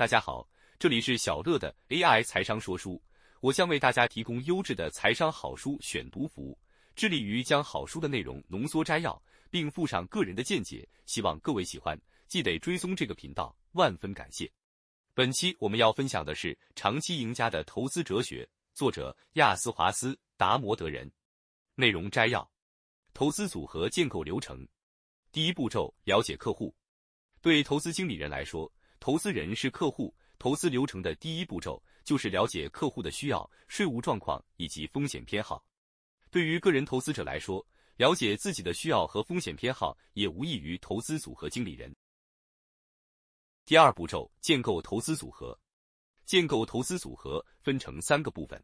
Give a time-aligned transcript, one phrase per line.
[0.00, 0.48] 大家好，
[0.78, 2.98] 这里是小乐的 AI 财商说书，
[3.40, 6.58] 我将为大家提供优质的财商好书选读服务，
[6.96, 14.50] 致力于将好书的内容浓缩摘要，并附上个人的见解，希望各位喜欢，记得追踪这个频道，万分感谢。
[15.12, 18.42] 本期我们要分享的是《长期赢家的投资哲学》，
[18.72, 21.12] 作者亚斯华斯·达摩德人。
[21.74, 22.50] 内容摘要：
[23.12, 24.66] 投资组合建构流程，
[25.30, 26.74] 第一步骤了解客户。
[27.42, 28.70] 对投资经理人来说，
[29.00, 30.14] 投资人是客户。
[30.38, 35.62] 投资流程的第一步骤就是了解客户的需要、税务状况以及风险偏好。
[36.30, 37.62] 对于个人投资者来说，
[37.96, 41.94] 了解自己的需要和风险偏好也无异于投资组合经理人。
[43.66, 45.58] 第二步骤，建构投资组合。
[46.24, 48.58] 建构投资组合分成三个部分：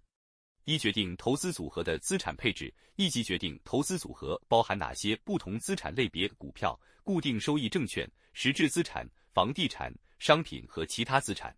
[0.64, 9.92] 一、决定投资组合的资产配置，一级决定投资组合包含哪些不同资产类别股票、固定收益证券、实质资产、房地产。
[10.18, 11.56] 商品和其他资产，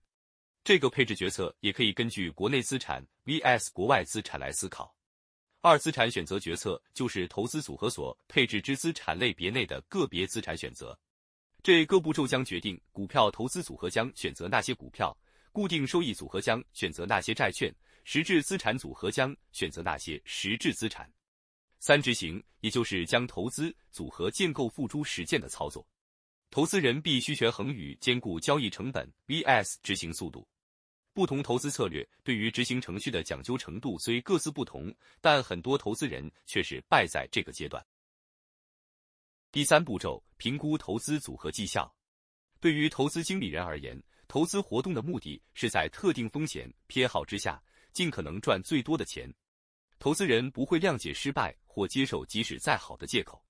[0.64, 4.94] 这个配置决策也可以根据国内资产 vs 国外资产来思考。
[5.60, 10.98] 二资产选择决策就是投资组合所配置之资产类别内的个别资产选择。
[11.62, 15.16] 这个步骤将决定股票投资组合将选择那些股票，
[15.50, 17.74] 固定收益组合将选择那些债券，
[18.04, 21.12] 实质资产组合将选择那些实质资产。
[21.80, 25.84] 三执行，也就是将投资组合建构付诸实践的操作。
[26.50, 30.48] 投资人必须权衡与兼顾交易成本 vs 执行速度。
[31.12, 37.84] 不同投资策略对于执行程序的讲究程度虽各自不同，但很多投资人却是败在这个阶段。
[39.50, 41.92] 第三步骤，评估投资组合绩效。
[42.60, 47.62] 对于投资经理人而言，投资活动的目的是在特定风险偏好之下，
[47.92, 49.32] 尽可能赚最多的钱。
[49.98, 53.44] 投资人不会谅解失败或接受即使再好的借口。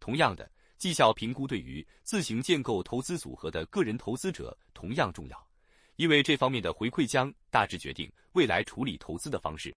[0.00, 0.50] 同样的。
[0.82, 5.48] 绩效评估对于自行建构投资组合的个人投资者同样重要，
[5.94, 9.72] 因为这方面的回馈将大致决定未来处理投资的方式。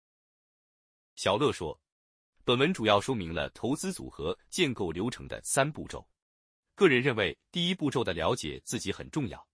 [1.14, 1.80] 小乐说，
[2.44, 6.04] 本文主要说明了投资组合建构流程的三步骤。
[6.74, 9.48] 个人认为，第一步骤的了解自己很重要。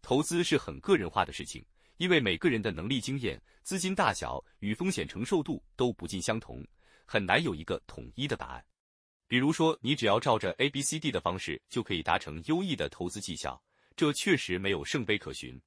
[0.00, 1.62] 投资是很个人化的事情，
[1.98, 6.66] 因为每个人的能力、经验、资金大小与风险承受度都不尽相同，
[7.04, 8.64] 很难有一个统一的答案。
[9.28, 13.60] 比如说，你只要照着 A、B、C、D 的方式就可以达成优异的投资绩效，
[13.96, 15.60] 这确实没有圣杯可循。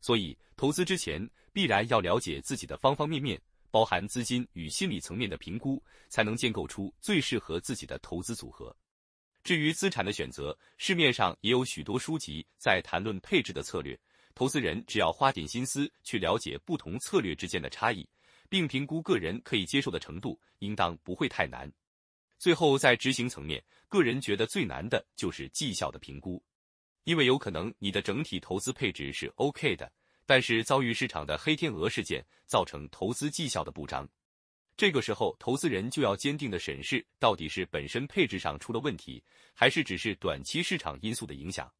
[0.00, 3.40] 所以，投资之前必然要了解自己的方方面面，
[3.70, 8.74] 包含资金与心理层面的评估，才能建构出最适合自己的投资组合。
[9.42, 13.98] 至于资产的选择，市面上也有许多书籍在谈论配置的策略，
[14.34, 18.06] 投资人只要花点心思去了解不同策略之间的差异，
[18.50, 21.70] 并评估个人可以接受的程度，应当不会太难。
[22.40, 26.42] 最后，在执行层面，个人觉得最难的就是绩效的评估，
[27.04, 29.92] 因为有可能你的整体投资配置是 OK 的，
[30.24, 34.08] 但是遭遇市场的黑天鹅事件，造成投资绩效的不彰。
[34.74, 41.70] 这个时候，投资人就要坚定的审视，到底是本身配置上出了问题，还是只是短期市场因素的影响。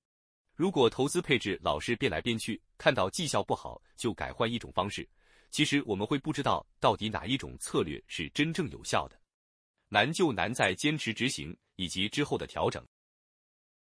[0.54, 5.08] 如果投资配置老是变来变去，看到绩效不好就改换一种方式，
[5.50, 9.18] 其实我们会不知道到底哪一种策略是真正有效的。
[9.90, 12.84] 难就难在坚持执行以及之后的调整。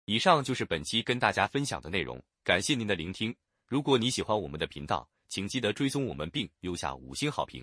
[0.06, 3.35] 以上就是本期跟大家分享的内容，感谢您的聆听。
[3.68, 7.59] 如果你喜欢我们的频道，请记得追踪我们并留下五星好评。